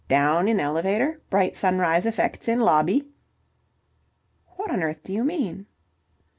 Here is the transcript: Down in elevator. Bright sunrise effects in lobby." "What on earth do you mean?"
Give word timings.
Down 0.07 0.47
in 0.47 0.59
elevator. 0.59 1.21
Bright 1.29 1.55
sunrise 1.55 2.07
effects 2.07 2.47
in 2.47 2.59
lobby." 2.59 3.07
"What 4.55 4.71
on 4.71 4.81
earth 4.81 5.03
do 5.03 5.13
you 5.13 5.23
mean?" 5.23 5.67